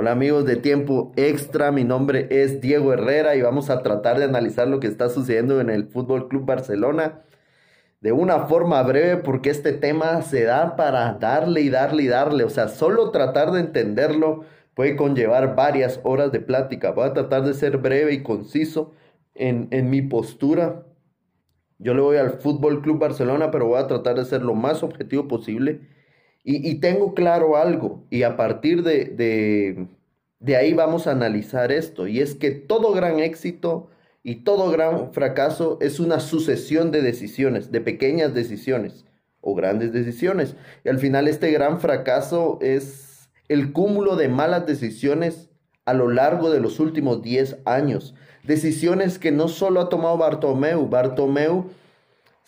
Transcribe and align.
Hola 0.00 0.12
amigos 0.12 0.46
de 0.46 0.56
Tiempo 0.56 1.12
Extra, 1.16 1.72
mi 1.72 1.84
nombre 1.84 2.26
es 2.30 2.62
Diego 2.62 2.94
Herrera 2.94 3.36
y 3.36 3.42
vamos 3.42 3.68
a 3.68 3.82
tratar 3.82 4.18
de 4.18 4.24
analizar 4.24 4.66
lo 4.66 4.80
que 4.80 4.86
está 4.86 5.10
sucediendo 5.10 5.60
en 5.60 5.68
el 5.68 5.88
Fútbol 5.88 6.26
Club 6.26 6.46
Barcelona 6.46 7.20
de 8.00 8.10
una 8.10 8.46
forma 8.46 8.82
breve 8.82 9.18
porque 9.18 9.50
este 9.50 9.72
tema 9.72 10.22
se 10.22 10.44
da 10.44 10.74
para 10.74 11.12
darle 11.20 11.60
y 11.60 11.68
darle 11.68 12.04
y 12.04 12.06
darle, 12.06 12.44
o 12.44 12.48
sea, 12.48 12.68
solo 12.68 13.10
tratar 13.10 13.52
de 13.52 13.60
entenderlo 13.60 14.46
puede 14.72 14.96
conllevar 14.96 15.54
varias 15.54 16.00
horas 16.02 16.32
de 16.32 16.40
plática. 16.40 16.92
Voy 16.92 17.06
a 17.06 17.12
tratar 17.12 17.44
de 17.44 17.52
ser 17.52 17.76
breve 17.76 18.14
y 18.14 18.22
conciso 18.22 18.92
en, 19.34 19.68
en 19.70 19.90
mi 19.90 20.00
postura. 20.00 20.86
Yo 21.76 21.92
le 21.92 22.00
voy 22.00 22.16
al 22.16 22.40
Fútbol 22.40 22.80
Club 22.80 22.98
Barcelona, 22.98 23.50
pero 23.50 23.66
voy 23.66 23.78
a 23.78 23.86
tratar 23.86 24.16
de 24.16 24.24
ser 24.24 24.40
lo 24.40 24.54
más 24.54 24.82
objetivo 24.82 25.28
posible 25.28 25.82
y, 26.42 26.76
tengo 26.76 27.14
claro 27.14 27.56
algo, 27.56 28.04
y 28.10 28.22
a 28.22 28.36
partir 28.36 28.82
de, 28.82 29.86
de, 30.38 30.56
ahí 30.56 30.72
vamos 30.72 31.06
a 31.06 31.12
analizar 31.12 31.70
esto, 31.70 32.06
y 32.06 32.20
es 32.20 32.34
que 32.34 32.50
todo 32.50 32.92
gran 32.92 33.20
éxito 33.20 33.88
y 34.22 34.36
todo 34.36 34.70
gran 34.70 35.12
fracaso 35.12 35.78
es 35.80 36.00
una 36.00 36.20
sucesión 36.20 36.90
de 36.90 37.02
decisiones, 37.02 37.70
de 37.70 37.80
pequeñas 37.80 38.34
decisiones 38.34 39.04
o 39.40 39.54
grandes 39.54 39.92
decisiones. 39.92 40.56
Y 40.84 40.88
al 40.88 40.98
final 40.98 41.28
este 41.28 41.50
gran 41.50 41.80
fracaso 41.80 42.58
es 42.60 43.30
el 43.48 43.72
cúmulo 43.72 44.16
de 44.16 44.28
malas 44.28 44.66
decisiones 44.66 45.50
a 45.86 45.94
lo 45.94 46.08
largo 46.08 46.50
de 46.50 46.60
los 46.60 46.80
últimos 46.80 47.22
10 47.22 47.58
años. 47.64 48.14
Decisiones 48.44 49.18
que 49.18 49.32
no 49.32 49.48
solo 49.48 49.80
ha 49.80 49.88
tomado 49.88 50.18
Bartomeu, 50.18 50.88
Bartomeu 50.88 51.70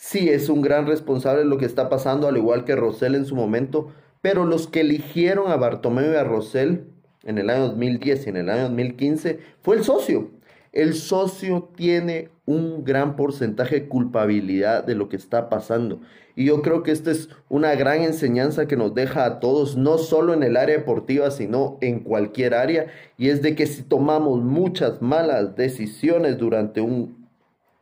sí 0.02 0.30
es 0.30 0.48
un 0.48 0.62
gran 0.62 0.88
responsable 0.88 1.44
de 1.44 1.48
lo 1.48 1.58
que 1.58 1.64
está 1.64 1.88
pasando, 1.88 2.26
al 2.26 2.36
igual 2.36 2.64
que 2.64 2.74
Rosell 2.74 3.14
en 3.14 3.24
su 3.24 3.36
momento, 3.36 3.92
pero 4.20 4.44
los 4.44 4.66
que 4.66 4.80
eligieron 4.80 5.48
a 5.48 5.56
Bartomeu 5.56 6.12
y 6.12 6.16
a 6.16 6.24
Rosell 6.24 6.86
en 7.22 7.38
el 7.38 7.48
año 7.48 7.68
2010 7.68 8.26
y 8.26 8.30
en 8.30 8.36
el 8.36 8.50
año 8.50 8.62
2015 8.62 9.38
fue 9.62 9.76
el 9.76 9.84
socio. 9.84 10.30
El 10.72 10.94
socio 10.94 11.70
tiene 11.76 12.30
un 12.46 12.82
gran 12.82 13.14
porcentaje 13.14 13.76
de 13.76 13.88
culpabilidad 13.88 14.82
de 14.82 14.96
lo 14.96 15.08
que 15.08 15.14
está 15.14 15.48
pasando. 15.48 16.00
Y 16.34 16.46
yo 16.46 16.62
creo 16.62 16.82
que 16.82 16.90
esta 16.90 17.12
es 17.12 17.28
una 17.48 17.72
gran 17.76 18.00
enseñanza 18.00 18.66
que 18.66 18.76
nos 18.76 18.94
deja 18.94 19.24
a 19.24 19.38
todos, 19.38 19.76
no 19.76 19.98
solo 19.98 20.34
en 20.34 20.42
el 20.42 20.56
área 20.56 20.78
deportiva, 20.78 21.30
sino 21.30 21.78
en 21.80 22.00
cualquier 22.00 22.54
área. 22.54 22.86
Y 23.18 23.28
es 23.28 23.40
de 23.40 23.54
que 23.54 23.66
si 23.66 23.84
tomamos 23.84 24.42
muchas 24.42 25.00
malas 25.00 25.54
decisiones 25.54 26.38
durante 26.38 26.80
un 26.80 27.21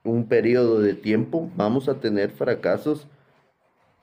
un 0.05 0.27
periodo 0.27 0.81
de 0.81 0.95
tiempo, 0.95 1.51
vamos 1.57 1.89
a 1.89 2.01
tener 2.01 2.31
fracasos 2.31 3.07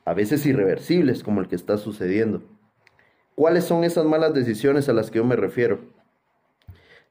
a 0.05 0.13
veces 0.13 0.45
irreversibles 0.45 1.23
como 1.23 1.41
el 1.41 1.47
que 1.47 1.55
está 1.55 1.77
sucediendo. 1.77 2.41
¿Cuáles 3.35 3.65
son 3.65 3.83
esas 3.83 4.05
malas 4.05 4.33
decisiones 4.33 4.89
a 4.89 4.93
las 4.93 5.11
que 5.11 5.17
yo 5.17 5.25
me 5.25 5.35
refiero? 5.35 5.79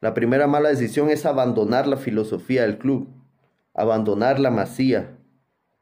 La 0.00 0.14
primera 0.14 0.46
mala 0.46 0.68
decisión 0.68 1.10
es 1.10 1.26
abandonar 1.26 1.86
la 1.86 1.96
filosofía 1.96 2.62
del 2.62 2.78
club, 2.78 3.08
abandonar 3.74 4.38
la 4.40 4.50
masía, 4.50 5.18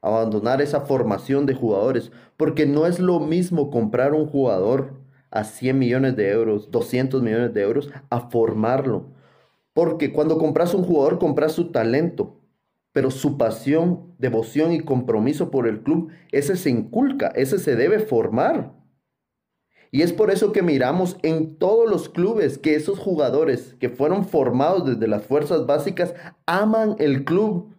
abandonar 0.03 0.61
esa 0.61 0.83
formación 0.83 1.47
de 1.47 1.55
jugadores, 1.55 2.13
porque 2.37 2.67
no 2.67 2.87
es 2.87 3.01
lo 3.01 3.21
mismo 3.21 3.71
comprar 3.71 4.13
un 4.13 4.27
jugador 4.27 4.93
a 5.31 5.45
100 5.45 5.79
millones 5.79 6.17
de 6.17 6.31
euros, 6.31 6.71
200 6.71 7.23
millones 7.23 7.55
de 7.55 7.63
euros, 7.63 7.91
a 8.11 8.29
formarlo. 8.29 9.07
Porque 9.73 10.13
cuando 10.13 10.39
compras 10.39 10.75
un 10.75 10.85
jugador, 10.85 11.19
compras 11.19 11.53
su 11.53 11.73
talento, 11.73 12.37
pero 12.95 13.11
su 13.11 13.37
pasión, 13.37 14.15
devoción 14.19 14.73
y 14.73 14.81
compromiso 14.81 15.51
por 15.51 15.67
el 15.67 15.83
club, 15.83 16.13
ese 16.31 16.55
se 16.55 16.71
inculca, 16.71 17.27
ese 17.35 17.59
se 17.59 17.75
debe 17.75 17.99
formar. 17.99 18.73
Y 19.91 20.03
es 20.03 20.13
por 20.13 20.31
eso 20.31 20.53
que 20.53 20.63
miramos 20.63 21.17
en 21.25 21.57
todos 21.57 21.91
los 21.91 22.09
clubes 22.09 22.57
que 22.57 22.77
esos 22.77 23.01
jugadores 23.01 23.75
que 23.81 23.89
fueron 23.89 24.25
formados 24.25 24.87
desde 24.87 25.09
las 25.09 25.27
fuerzas 25.27 25.67
básicas 25.67 26.15
aman 26.47 26.95
el 27.01 27.25
club. 27.25 27.75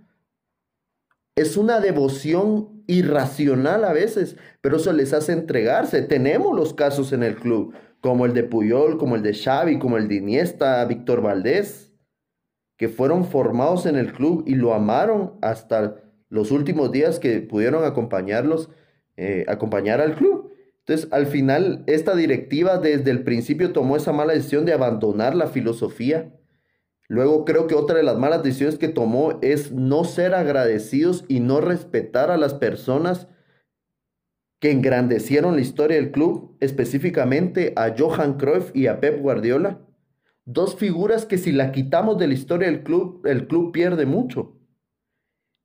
Es 1.37 1.55
una 1.55 1.79
devoción 1.79 2.83
irracional 2.85 3.85
a 3.85 3.93
veces, 3.93 4.35
pero 4.59 4.75
eso 4.75 4.91
les 4.91 5.13
hace 5.13 5.31
entregarse. 5.31 6.01
Tenemos 6.01 6.53
los 6.53 6.73
casos 6.73 7.13
en 7.13 7.23
el 7.23 7.37
club, 7.37 7.73
como 8.01 8.25
el 8.25 8.33
de 8.33 8.43
Puyol, 8.43 8.97
como 8.97 9.15
el 9.15 9.23
de 9.23 9.33
Xavi, 9.33 9.79
como 9.79 9.95
el 9.95 10.09
de 10.09 10.15
Iniesta, 10.15 10.83
Víctor 10.83 11.21
Valdés 11.21 11.94
que 12.77 12.89
fueron 12.89 13.25
formados 13.25 13.85
en 13.85 13.95
el 13.95 14.13
club 14.13 14.43
y 14.47 14.55
lo 14.55 14.73
amaron 14.73 15.33
hasta 15.41 16.03
los 16.29 16.51
últimos 16.51 16.91
días 16.91 17.19
que 17.19 17.39
pudieron 17.41 17.85
acompañarlos, 17.85 18.69
eh, 19.17 19.45
acompañar 19.47 20.01
al 20.01 20.15
club. 20.15 20.51
Entonces, 20.79 21.11
al 21.11 21.25
final, 21.25 21.83
esta 21.87 22.15
directiva 22.15 22.77
desde 22.77 23.09
el 23.11 23.23
principio 23.23 23.71
tomó 23.71 23.95
esa 23.95 24.13
mala 24.13 24.33
decisión 24.33 24.65
de 24.65 24.73
abandonar 24.73 25.33
la 25.35 25.47
filosofía. 25.47 26.33
Luego 27.07 27.45
creo 27.45 27.67
que 27.67 27.75
otra 27.75 27.97
de 27.97 28.03
las 28.03 28.17
malas 28.17 28.43
decisiones 28.43 28.77
que 28.77 28.87
tomó 28.87 29.39
es 29.41 29.71
no 29.71 30.03
ser 30.03 30.35
agradecidos 30.35 31.23
y 31.27 31.39
no 31.39 31.61
respetar 31.61 32.29
a 32.29 32.37
las 32.37 32.53
personas 32.53 33.27
que 34.59 34.71
engrandecieron 34.71 35.55
la 35.55 35.61
historia 35.61 35.97
del 35.97 36.11
club, 36.11 36.55
específicamente 36.59 37.73
a 37.75 37.93
Johan 37.97 38.37
Cruyff 38.37 38.71
y 38.75 38.87
a 38.87 38.99
Pep 38.99 39.21
Guardiola. 39.21 39.79
Dos 40.45 40.75
figuras 40.75 41.25
que 41.25 41.37
si 41.39 41.51
la 41.51 41.71
quitamos 41.71 42.19
de 42.19 42.27
la 42.27 42.35
historia 42.35 42.67
del 42.67 42.83
club, 42.83 43.25
el 43.25 43.47
club 43.47 43.71
pierde 43.71 44.05
mucho. 44.05 44.53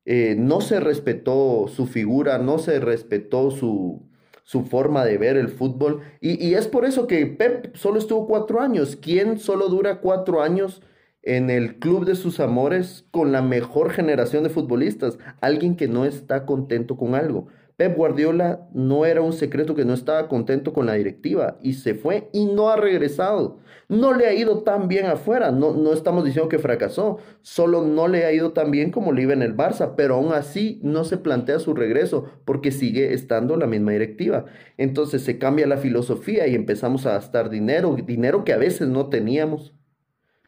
Eh, 0.05 0.35
no 0.37 0.61
se 0.61 0.79
respetó 0.79 1.67
su 1.67 1.85
figura, 1.85 2.39
no 2.39 2.57
se 2.57 2.79
respetó 2.79 3.51
su, 3.51 4.09
su 4.43 4.63
forma 4.65 5.05
de 5.05 5.19
ver 5.19 5.37
el 5.37 5.49
fútbol. 5.49 6.01
Y, 6.19 6.43
y, 6.43 6.55
es 6.55 6.67
por 6.67 6.85
eso 6.85 7.05
que 7.05 7.25
Pep 7.27 7.75
solo 7.75 7.99
estuvo 7.99 8.25
cuatro 8.25 8.59
años. 8.61 8.95
¿Quién 8.95 9.37
solo 9.37 9.69
dura 9.69 10.01
cuatro 10.01 10.41
años 10.41 10.81
en 11.21 11.51
el 11.51 11.77
club 11.77 12.05
de 12.05 12.15
sus 12.15 12.39
amores 12.39 13.05
con 13.11 13.31
la 13.31 13.43
mejor 13.43 13.91
generación 13.91 14.43
de 14.43 14.49
futbolistas? 14.49 15.19
Alguien 15.41 15.75
que 15.75 15.87
no 15.87 16.05
está 16.05 16.47
contento 16.47 16.97
con 16.97 17.13
algo. 17.13 17.47
Pep 17.81 17.97
Guardiola 17.97 18.67
no 18.75 19.07
era 19.07 19.23
un 19.23 19.33
secreto 19.33 19.73
que 19.73 19.85
no 19.85 19.95
estaba 19.95 20.27
contento 20.27 20.71
con 20.71 20.85
la 20.85 20.93
directiva 20.93 21.57
y 21.63 21.73
se 21.73 21.95
fue 21.95 22.29
y 22.31 22.45
no 22.45 22.69
ha 22.69 22.75
regresado. 22.75 23.57
No 23.89 24.13
le 24.13 24.27
ha 24.27 24.35
ido 24.35 24.61
tan 24.61 24.87
bien 24.87 25.07
afuera, 25.07 25.49
no, 25.49 25.73
no 25.73 25.91
estamos 25.91 26.23
diciendo 26.23 26.47
que 26.47 26.59
fracasó, 26.59 27.17
solo 27.41 27.81
no 27.81 28.07
le 28.07 28.25
ha 28.25 28.33
ido 28.33 28.51
tan 28.53 28.69
bien 28.69 28.91
como 28.91 29.13
le 29.13 29.23
iba 29.23 29.33
en 29.33 29.41
el 29.41 29.57
Barça, 29.57 29.95
pero 29.97 30.13
aún 30.13 30.31
así 30.31 30.79
no 30.83 31.03
se 31.05 31.17
plantea 31.17 31.57
su 31.57 31.73
regreso 31.73 32.29
porque 32.45 32.71
sigue 32.71 33.15
estando 33.15 33.57
la 33.57 33.65
misma 33.65 33.93
directiva. 33.93 34.45
Entonces 34.77 35.23
se 35.23 35.39
cambia 35.39 35.65
la 35.65 35.77
filosofía 35.77 36.45
y 36.45 36.53
empezamos 36.53 37.07
a 37.07 37.13
gastar 37.13 37.49
dinero, 37.49 37.95
dinero 38.05 38.43
que 38.43 38.53
a 38.53 38.57
veces 38.57 38.89
no 38.89 39.09
teníamos. 39.09 39.73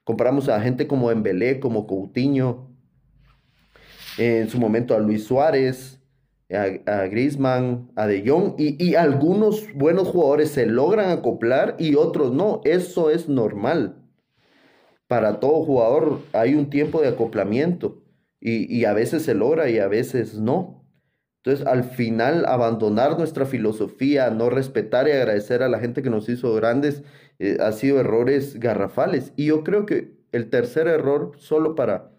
Compramos 0.03 0.49
a 0.49 0.61
gente 0.61 0.85
como 0.85 1.09
Embelé, 1.09 1.59
como 1.59 1.87
Coutinho, 1.87 2.69
en 4.19 4.47
su 4.51 4.59
momento 4.59 4.93
a 4.93 4.99
Luis 4.99 5.23
Suárez, 5.23 6.02
a, 6.55 7.05
Griezmann, 7.07 7.91
a 7.95 8.07
De 8.07 8.23
Jong, 8.27 8.55
y, 8.57 8.95
algunos 8.95 9.73
buenos 9.73 10.09
jugadores 10.09 10.51
se 10.51 10.65
logran 10.65 11.09
acoplar 11.09 11.75
y 11.79 11.95
otros 11.95 12.31
no. 12.33 12.61
Eso 12.63 13.09
es 13.09 13.29
normal. 13.29 13.97
Para 15.07 15.39
todo 15.39 15.63
jugador 15.65 16.21
hay 16.33 16.55
un 16.55 16.69
tiempo 16.69 17.01
de 17.01 17.09
acoplamiento 17.09 18.03
y, 18.39 18.73
y 18.73 18.85
a 18.85 18.93
veces 18.93 19.23
se 19.23 19.33
logra 19.33 19.69
y 19.69 19.79
a 19.79 19.87
veces 19.87 20.35
no. 20.35 20.83
Entonces, 21.43 21.67
al 21.67 21.83
final, 21.83 22.45
abandonar 22.45 23.17
nuestra 23.17 23.45
filosofía, 23.45 24.29
no 24.29 24.49
respetar 24.49 25.09
y 25.09 25.11
agradecer 25.11 25.61
a 25.61 25.67
la 25.67 25.79
gente 25.79 26.01
que 26.01 26.09
nos 26.09 26.29
hizo 26.29 26.53
grandes, 26.55 27.03
eh, 27.39 27.57
ha 27.59 27.73
sido 27.73 27.99
errores 27.99 28.59
garrafales. 28.59 29.33
Y 29.35 29.47
yo 29.47 29.63
creo 29.65 29.85
que 29.85 30.15
el 30.31 30.49
tercer 30.49 30.87
error, 30.87 31.33
solo 31.37 31.75
para 31.75 32.11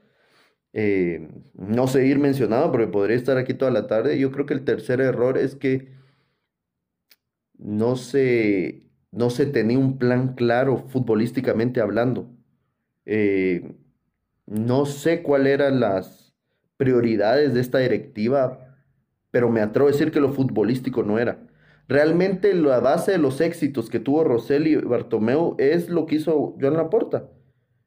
eh, 0.75 1.29
no 1.55 1.87
seguir 1.87 2.19
mencionado, 2.19 2.73
porque 2.73 2.89
podría 2.89 3.17
estar 3.17 3.39
aquí 3.39 3.55
toda 3.55 3.71
la 3.71 3.87
tarde. 3.87 4.19
Yo 4.19 4.33
creo 4.33 4.45
que 4.45 4.55
el 4.55 4.65
tercer 4.65 5.01
error 5.01 5.39
es 5.39 5.55
que 5.55 5.93
no 7.59 7.97
se, 7.97 8.91
no 9.13 9.31
se 9.31 9.47
tenía 9.47 9.79
un 9.79 9.99
plan 9.99 10.35
claro 10.35 10.79
futbolísticamente 10.89 11.81
hablando. 11.81 12.29
Eh, 13.07 13.77
no 14.47 14.87
sé 14.87 15.23
cuáles 15.23 15.55
eran 15.55 15.81
las 15.81 16.35
prioridades 16.77 17.55
de 17.55 17.61
esta 17.61 17.79
directiva, 17.79 18.77
pero 19.31 19.51
me 19.51 19.61
atrevo 19.61 19.89
a 19.89 19.93
decir 19.93 20.11
que 20.11 20.21
lo 20.21 20.33
futbolístico 20.33 21.05
no 21.05 21.19
era. 21.21 21.39
Realmente 21.89 22.53
la 22.55 22.81
base 22.81 23.13
de 23.13 23.19
los 23.19 23.41
éxitos 23.41 23.91
que 23.91 24.01
tuvo 24.01 24.25
Rosell 24.25 24.67
y 24.67 24.77
Bartomeu 24.77 25.55
es 25.59 25.89
lo 25.89 26.07
que 26.07 26.17
hizo 26.17 26.57
Joan 26.61 26.75
Laporta. 26.75 27.29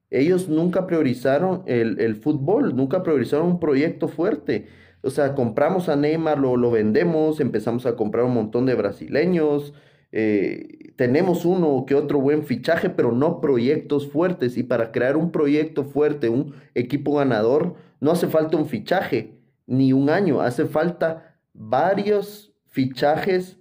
Ellos 0.09 0.47
nunca 0.47 0.87
priorizaron 0.87 1.63
el, 1.65 2.15
fútbol, 2.15 2.75
nunca 2.75 3.03
priorizaron 3.03 3.47
un 3.47 3.59
proyecto 3.59 4.07
fuerte. 4.07 4.67
O 5.01 5.09
sea, 5.09 5.35
compramos 5.35 5.89
a 5.89 5.95
Neymar, 5.95 6.39
lo, 6.39 6.55
lo 6.57 6.71
vendemos, 6.71 7.39
empezamos 7.39 7.85
a 7.85 7.95
comprar 7.95 8.25
un 8.25 8.33
montón 8.33 8.65
de 8.65 8.75
brasileños, 8.75 9.73
eh, 10.11 10.93
tenemos 10.95 11.45
uno 11.45 11.85
que 11.85 11.95
otro 11.95 12.19
buen 12.19 12.43
fichaje, 12.43 12.89
pero 12.89 13.11
no 13.11 13.41
proyectos 13.41 14.09
fuertes. 14.09 14.57
Y 14.57 14.63
para 14.63 14.91
crear 14.91 15.17
un 15.17 15.31
proyecto 15.31 15.83
fuerte, 15.83 16.29
un 16.29 16.55
equipo 16.73 17.15
ganador, 17.15 17.75
no 17.99 18.11
hace 18.11 18.27
falta 18.27 18.57
un 18.57 18.67
fichaje 18.67 19.37
ni 19.65 19.93
un 19.93 20.09
año, 20.09 20.41
hace 20.41 20.65
falta 20.65 21.35
varios 21.53 22.53
fichajes 22.65 23.59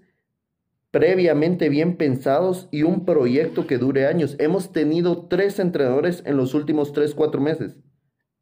previamente 0.97 1.69
bien 1.69 1.99
pensados 1.99 2.71
y 2.71 2.83
un 2.83 3.05
proyecto 3.05 3.67
que 3.67 3.77
dure 3.77 4.07
años. 4.07 4.35
Hemos 4.39 4.73
tenido 4.73 5.27
tres 5.27 5.59
entrenadores 5.59 6.23
en 6.25 6.39
los 6.39 6.55
últimos 6.55 6.95
tres, 6.95 7.15
cuatro 7.15 7.39
meses. 7.39 7.79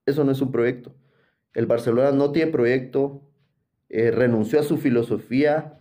Eso 0.07 0.23
no 0.23 0.31
es 0.31 0.41
un 0.41 0.53
proyecto. 0.53 0.95
El 1.53 1.67
Barcelona 1.67 2.13
no 2.13 2.31
tiene 2.31 2.53
proyecto, 2.53 3.29
eh, 3.89 4.13
renunció 4.13 4.61
a 4.61 4.63
su 4.63 4.77
filosofía 4.77 5.81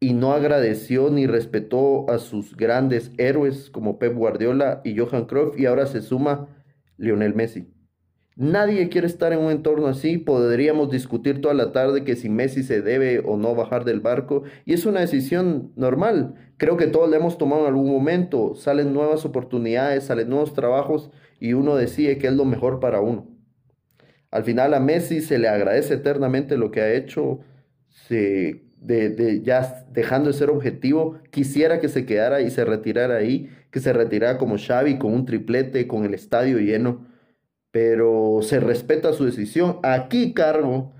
y 0.00 0.14
no 0.14 0.32
agradeció 0.32 1.10
ni 1.10 1.28
respetó 1.28 2.10
a 2.10 2.18
sus 2.18 2.56
grandes 2.56 3.12
héroes 3.16 3.70
como 3.70 4.00
Pep 4.00 4.16
Guardiola 4.16 4.80
y 4.82 4.98
Johan 4.98 5.26
Cruyff 5.26 5.56
y 5.56 5.66
ahora 5.66 5.86
se 5.86 6.02
suma 6.02 6.48
Lionel 6.96 7.36
Messi. 7.36 7.72
Nadie 8.36 8.88
quiere 8.88 9.06
estar 9.06 9.32
en 9.32 9.40
un 9.40 9.50
entorno 9.50 9.86
así. 9.88 10.16
Podríamos 10.16 10.90
discutir 10.90 11.40
toda 11.42 11.52
la 11.52 11.72
tarde 11.72 12.04
que 12.04 12.16
si 12.16 12.28
Messi 12.30 12.62
se 12.62 12.80
debe 12.80 13.18
o 13.18 13.36
no 13.36 13.54
bajar 13.54 13.84
del 13.84 14.00
barco. 14.00 14.44
Y 14.64 14.72
es 14.72 14.86
una 14.86 15.00
decisión 15.00 15.72
normal. 15.76 16.34
Creo 16.56 16.76
que 16.76 16.86
todos 16.86 17.10
la 17.10 17.16
hemos 17.16 17.36
tomado 17.36 17.62
en 17.62 17.68
algún 17.68 17.90
momento. 17.90 18.54
Salen 18.54 18.94
nuevas 18.94 19.26
oportunidades, 19.26 20.04
salen 20.04 20.30
nuevos 20.30 20.54
trabajos 20.54 21.10
y 21.38 21.52
uno 21.52 21.76
decide 21.76 22.16
que 22.18 22.28
es 22.28 22.32
lo 22.32 22.44
mejor 22.46 22.80
para 22.80 23.00
uno. 23.00 23.28
Al 24.30 24.44
final 24.44 24.72
a 24.74 24.80
Messi 24.80 25.20
se 25.20 25.38
le 25.38 25.48
agradece 25.48 25.94
eternamente 25.94 26.56
lo 26.56 26.70
que 26.70 26.80
ha 26.80 26.94
hecho. 26.94 27.40
Ya 28.08 29.84
dejando 29.90 30.30
de 30.30 30.38
ser 30.38 30.50
objetivo, 30.50 31.18
quisiera 31.30 31.78
que 31.80 31.88
se 31.88 32.06
quedara 32.06 32.40
y 32.40 32.50
se 32.50 32.64
retirara 32.64 33.16
ahí. 33.16 33.50
Que 33.70 33.80
se 33.80 33.92
retirara 33.92 34.38
como 34.38 34.56
Xavi 34.56 34.98
con 34.98 35.12
un 35.12 35.26
triplete, 35.26 35.86
con 35.86 36.04
el 36.06 36.14
estadio 36.14 36.58
lleno 36.58 37.09
pero 37.70 38.40
se 38.42 38.60
respeta 38.60 39.12
su 39.12 39.24
decisión. 39.24 39.78
Aquí 39.82 40.32
cargo 40.34 40.92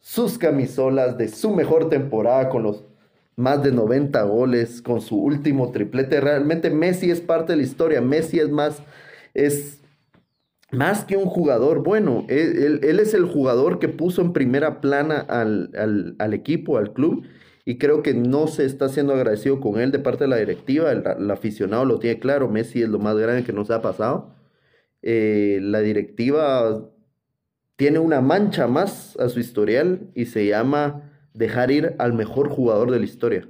sus 0.00 0.38
camisolas 0.38 1.18
de 1.18 1.28
su 1.28 1.50
mejor 1.50 1.88
temporada 1.88 2.48
con 2.48 2.62
los 2.62 2.84
más 3.34 3.62
de 3.62 3.72
90 3.72 4.22
goles, 4.22 4.80
con 4.80 5.00
su 5.00 5.20
último 5.20 5.72
triplete. 5.72 6.20
Realmente 6.20 6.70
Messi 6.70 7.10
es 7.10 7.20
parte 7.20 7.52
de 7.52 7.58
la 7.58 7.64
historia. 7.64 8.00
Messi 8.00 8.38
es 8.38 8.48
más, 8.48 8.82
es 9.34 9.82
más 10.70 11.04
que 11.04 11.16
un 11.16 11.26
jugador. 11.26 11.82
Bueno, 11.82 12.24
él, 12.28 12.80
es 12.82 13.14
el 13.14 13.26
jugador 13.26 13.78
que 13.78 13.88
puso 13.88 14.22
en 14.22 14.32
primera 14.32 14.80
plana 14.80 15.18
al, 15.18 16.32
equipo, 16.32 16.78
al 16.78 16.92
club. 16.92 17.26
Y 17.64 17.78
creo 17.78 18.02
que 18.02 18.14
no 18.14 18.46
se 18.46 18.64
está 18.64 18.88
siendo 18.88 19.12
agradecido 19.12 19.60
con 19.60 19.80
él 19.80 19.90
de 19.90 19.98
parte 19.98 20.24
de 20.24 20.28
la 20.28 20.36
directiva. 20.36 20.92
el 20.92 21.30
aficionado 21.30 21.84
lo 21.84 21.98
tiene 21.98 22.20
claro. 22.20 22.48
Messi 22.48 22.82
es 22.82 22.88
lo 22.88 23.00
más 23.00 23.16
grande 23.16 23.42
que 23.42 23.52
nos 23.52 23.70
ha 23.70 23.82
pasado. 23.82 24.35
Eh, 25.02 25.58
la 25.62 25.80
directiva 25.80 26.90
tiene 27.76 27.98
una 27.98 28.20
mancha 28.20 28.66
más 28.66 29.16
a 29.18 29.28
su 29.28 29.38
historial 29.40 30.10
y 30.14 30.26
se 30.26 30.46
llama 30.46 31.10
dejar 31.34 31.70
ir 31.70 31.94
al 31.98 32.14
mejor 32.14 32.48
jugador 32.48 32.90
de 32.90 32.98
la 32.98 33.04
historia. 33.04 33.48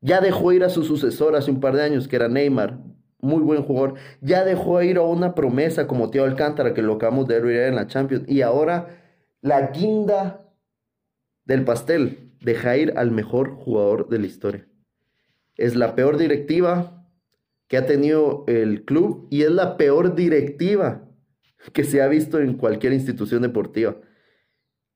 Ya 0.00 0.20
dejó 0.20 0.52
ir 0.52 0.64
a 0.64 0.68
su 0.68 0.82
sucesor 0.82 1.36
hace 1.36 1.50
un 1.50 1.60
par 1.60 1.74
de 1.74 1.82
años, 1.82 2.08
que 2.08 2.16
era 2.16 2.28
Neymar, 2.28 2.78
muy 3.20 3.42
buen 3.42 3.62
jugador. 3.62 3.94
Ya 4.20 4.44
dejó 4.44 4.82
ir 4.82 4.96
a 4.96 5.02
una 5.02 5.34
promesa 5.34 5.86
como 5.86 6.10
Tío 6.10 6.24
Alcántara, 6.24 6.74
que 6.74 6.82
lo 6.82 6.94
acabamos 6.94 7.28
de 7.28 7.40
ver 7.40 7.68
en 7.68 7.76
la 7.76 7.86
Champions. 7.86 8.28
Y 8.28 8.42
ahora 8.42 8.98
la 9.42 9.68
guinda 9.68 10.48
del 11.44 11.64
pastel, 11.64 12.32
deja 12.40 12.76
ir 12.76 12.94
al 12.96 13.10
mejor 13.10 13.54
jugador 13.54 14.08
de 14.08 14.18
la 14.18 14.26
historia. 14.26 14.66
Es 15.56 15.76
la 15.76 15.94
peor 15.94 16.16
directiva, 16.16 16.99
que 17.70 17.76
ha 17.76 17.86
tenido 17.86 18.42
el 18.48 18.84
club 18.84 19.28
y 19.30 19.42
es 19.42 19.50
la 19.52 19.76
peor 19.76 20.16
directiva 20.16 21.08
que 21.72 21.84
se 21.84 22.02
ha 22.02 22.08
visto 22.08 22.40
en 22.40 22.54
cualquier 22.54 22.92
institución 22.92 23.42
deportiva. 23.42 23.96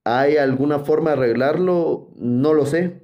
¿Hay 0.03 0.39
alguna 0.39 0.81
forma 0.81 1.11
de 1.11 1.17
arreglarlo? 1.19 2.11
No 2.17 2.53
lo 2.53 2.67
sé. 2.67 3.01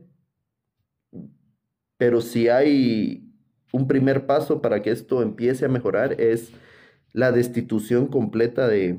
Pero 1.97 2.21
si 2.21 2.49
hay 2.49 3.33
un 3.73 3.87
primer 3.87 4.27
paso 4.27 4.61
para 4.61 4.83
que 4.83 4.91
esto 4.91 5.23
empiece 5.23 5.67
a 5.67 5.69
mejorar 5.69 6.21
es 6.21 6.53
la 7.13 7.31
destitución 7.31 8.09
completa 8.09 8.67
de, 8.67 8.99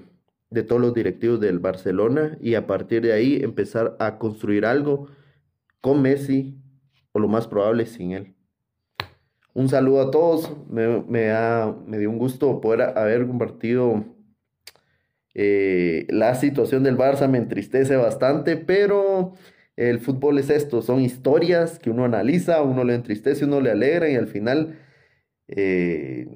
de 0.51 0.63
todos 0.63 0.81
los 0.81 0.94
directivos 0.94 1.41
del 1.41 1.59
Barcelona 1.59 2.38
y 2.39 2.56
a 2.56 2.65
partir 2.65 3.01
de 3.01 3.12
ahí 3.12 3.41
empezar 3.44 3.97
a 4.00 4.17
construir 4.17 4.65
algo 4.65 5.09
con 5.81 6.01
Messi 6.01 6.57
o 7.12 7.19
lo 7.19 7.27
más 7.27 7.45
probable 7.45 7.85
sin 7.88 8.13
él. 8.13 8.35
Un 9.53 9.69
saludo 9.69 10.01
a 10.01 10.12
todos. 10.12 10.51
Me, 10.69 11.01
me 11.07 11.98
dio 11.98 12.09
un 12.09 12.18
gusto 12.18 12.62
poder 12.62 12.98
haber 12.98 13.27
compartido 13.27 14.06
eh, 15.33 16.06
la 16.09 16.36
situación 16.36 16.83
del 16.83 16.98
Barça. 16.98 17.27
Me 17.27 17.38
entristece 17.38 17.95
bastante, 17.95 18.57
pero 18.57 19.33
el 19.75 20.00
fútbol 20.00 20.39
es 20.39 20.50
esto. 20.50 20.81
Son 20.81 21.01
historias 21.01 21.80
que 21.80 21.89
uno 21.89 22.06
analiza, 22.06 22.62
uno 22.62 22.83
le 22.83 22.95
entristece, 22.95 23.45
uno 23.45 23.62
le 23.62 23.71
alegra 23.71 24.09
y 24.09 24.15
al 24.15 24.27
final, 24.27 24.80
eh, 25.48 26.27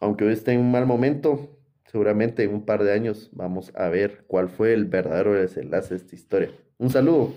aunque 0.00 0.24
hoy 0.24 0.32
esté 0.32 0.52
en 0.52 0.60
un 0.60 0.70
mal 0.70 0.86
momento, 0.86 1.58
seguramente 1.90 2.42
en 2.44 2.54
un 2.54 2.64
par 2.64 2.82
de 2.84 2.92
años 2.92 3.30
vamos 3.32 3.72
a 3.74 3.88
ver 3.88 4.24
cuál 4.26 4.48
fue 4.48 4.72
el 4.74 4.86
verdadero 4.86 5.34
desenlace 5.34 5.94
de 5.94 5.96
esta 5.96 6.14
historia. 6.14 6.50
Un 6.78 6.90
saludo. 6.90 7.32